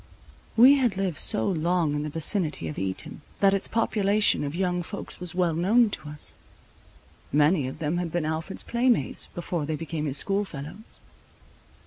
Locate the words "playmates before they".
8.63-9.75